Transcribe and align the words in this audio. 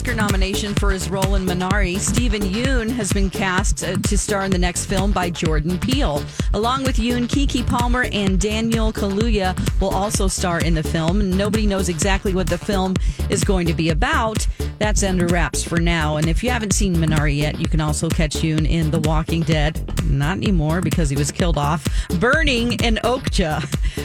Oscar 0.00 0.14
nomination 0.14 0.74
for 0.76 0.90
his 0.92 1.10
role 1.10 1.34
in 1.34 1.44
Minari, 1.44 1.98
Steven 1.98 2.40
Yeun 2.40 2.88
has 2.88 3.12
been 3.12 3.28
cast 3.28 3.84
uh, 3.84 3.96
to 3.96 4.16
star 4.16 4.46
in 4.46 4.50
the 4.50 4.56
next 4.56 4.86
film 4.86 5.12
by 5.12 5.28
Jordan 5.28 5.78
Peele. 5.78 6.24
Along 6.54 6.84
with 6.84 6.96
Yeun, 6.96 7.28
Keke 7.28 7.66
Palmer 7.66 8.06
and 8.10 8.40
Daniel 8.40 8.94
Kaluuya 8.94 9.54
will 9.78 9.90
also 9.90 10.26
star 10.26 10.58
in 10.60 10.72
the 10.72 10.82
film. 10.82 11.36
Nobody 11.36 11.66
knows 11.66 11.90
exactly 11.90 12.32
what 12.32 12.46
the 12.46 12.56
film 12.56 12.94
is 13.28 13.44
going 13.44 13.66
to 13.66 13.74
be 13.74 13.90
about. 13.90 14.46
That's 14.78 15.02
under 15.02 15.26
wraps 15.26 15.62
for 15.62 15.78
now. 15.78 16.16
And 16.16 16.30
if 16.30 16.42
you 16.42 16.48
haven't 16.48 16.72
seen 16.72 16.96
Minari 16.96 17.36
yet, 17.36 17.60
you 17.60 17.68
can 17.68 17.82
also 17.82 18.08
catch 18.08 18.36
Yeun 18.36 18.66
in 18.66 18.90
The 18.90 19.00
Walking 19.00 19.42
Dead. 19.42 20.02
Not 20.06 20.38
anymore 20.38 20.80
because 20.80 21.10
he 21.10 21.16
was 21.16 21.30
killed 21.30 21.58
off. 21.58 21.86
Burning 22.18 22.72
in 22.82 22.94
Okja. 23.04 23.62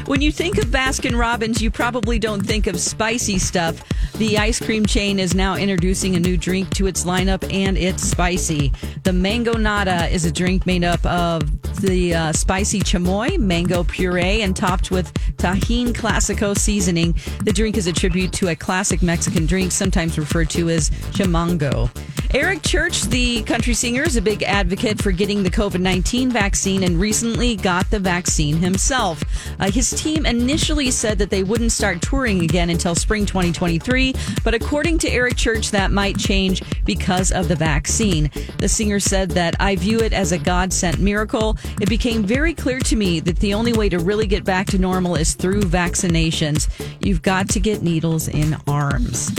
When 0.09 0.19
you 0.19 0.33
think 0.33 0.57
of 0.57 0.65
Baskin 0.65 1.17
Robbins, 1.17 1.61
you 1.61 1.71
probably 1.71 2.19
don't 2.19 2.45
think 2.45 2.67
of 2.67 2.77
spicy 2.81 3.39
stuff. 3.39 3.81
The 4.17 4.37
ice 4.37 4.59
cream 4.59 4.85
chain 4.85 5.19
is 5.19 5.33
now 5.33 5.55
introducing 5.85 6.15
a 6.15 6.19
new 6.19 6.35
drink 6.35 6.67
to 6.71 6.87
its 6.87 7.05
lineup, 7.05 7.47
and 7.53 7.77
it's 7.77 8.01
spicy. 8.01 8.69
The 9.03 9.11
Mangonada 9.11 10.11
is 10.11 10.25
a 10.25 10.31
drink 10.31 10.65
made 10.65 10.83
up 10.83 11.05
of 11.05 11.43
the 11.75 12.13
uh, 12.13 12.33
spicy 12.33 12.79
chamoy, 12.79 13.37
mango 13.37 13.83
puree, 13.83 14.41
and 14.41 14.55
topped 14.55 14.91
with 14.91 15.13
Tajin 15.37 15.93
Classico 15.93 16.57
seasoning. 16.57 17.15
The 17.43 17.53
drink 17.53 17.77
is 17.77 17.87
a 17.87 17.93
tribute 17.93 18.33
to 18.33 18.49
a 18.49 18.55
classic 18.55 19.01
Mexican 19.01 19.45
drink, 19.45 19.71
sometimes 19.71 20.17
referred 20.17 20.49
to 20.51 20.69
as 20.69 20.89
chamango. 21.11 21.89
Eric 22.33 22.63
Church, 22.63 23.03
the 23.03 23.43
country 23.43 23.73
singer, 23.73 24.03
is 24.03 24.17
a 24.17 24.21
big 24.21 24.43
advocate 24.43 25.01
for 25.01 25.13
getting 25.13 25.43
the 25.43 25.49
COVID 25.49 25.79
19 25.79 26.31
vaccine 26.31 26.83
and 26.83 26.99
recently 26.99 27.55
got 27.55 27.89
the 27.89 27.99
vaccine 27.99 28.57
himself. 28.57 29.23
Uh, 29.57 29.71
his 29.71 29.89
team 29.91 30.25
initially 30.25 30.91
said 30.91 31.17
that 31.19 31.29
they 31.29 31.43
wouldn't 31.43 31.71
start 31.71 32.01
touring 32.01 32.43
again 32.43 32.69
until 32.69 32.93
spring 32.93 33.25
2023, 33.25 34.13
but 34.43 34.53
according 34.53 34.97
to 34.97 35.09
Eric 35.09 35.37
Church, 35.37 35.71
that 35.71 35.91
might 35.91 36.17
change 36.17 36.61
because 36.83 37.31
of 37.31 37.47
the 37.47 37.55
vaccine. 37.55 38.29
The 38.57 38.67
singer 38.67 38.99
said 38.99 39.31
that 39.31 39.55
I 39.61 39.77
view 39.77 39.99
it 39.99 40.11
as 40.11 40.33
a 40.33 40.37
God 40.37 40.73
sent 40.73 40.99
miracle. 40.99 41.57
It 41.81 41.89
became 41.89 42.23
very 42.23 42.53
clear 42.53 42.79
to 42.79 42.95
me 42.95 43.19
that 43.21 43.39
the 43.39 43.53
only 43.53 43.73
way 43.73 43.89
to 43.89 43.99
really 43.99 44.27
get 44.27 44.43
back 44.43 44.67
to 44.67 44.77
normal 44.77 45.15
is 45.15 45.33
through 45.33 45.63
vaccinations. 45.63 46.67
You've 46.99 47.21
got 47.21 47.49
to 47.49 47.59
get 47.59 47.81
needles 47.81 48.27
in 48.27 48.57
arms. 48.67 49.31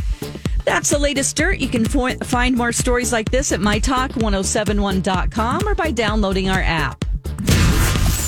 That's 0.65 0.91
the 0.91 0.99
latest 0.99 1.37
dirt. 1.37 1.59
You 1.59 1.69
can 1.69 1.85
fo- 1.85 2.17
find 2.25 2.57
more 2.57 2.73
stories 2.73 3.13
like 3.13 3.31
this 3.31 3.53
at 3.53 3.61
mytalk1071.com 3.61 5.69
or 5.69 5.75
by 5.75 5.91
downloading 5.93 6.51
our 6.51 6.61
app. 6.61 7.05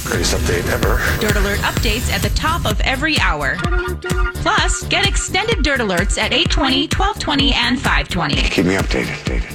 Greatest 0.04 0.34
update 0.36 0.66
ever. 0.72 0.98
Dirt 1.20 1.36
Alert 1.36 1.58
updates 1.58 2.10
at 2.10 2.22
the 2.22 2.30
top 2.30 2.64
of 2.64 2.80
every 2.80 3.18
hour. 3.18 3.56
Plus, 4.36 4.84
get 4.84 5.06
extended 5.06 5.62
Dirt 5.62 5.80
Alerts 5.80 6.16
at 6.16 6.32
820, 6.32 6.84
1220, 6.88 7.52
and 7.52 7.76
520. 7.76 8.36
Keep 8.48 8.66
me 8.66 8.74
updated. 8.76 9.42